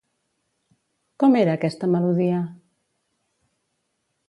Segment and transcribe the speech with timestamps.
[1.23, 2.41] Com era aquesta melodia?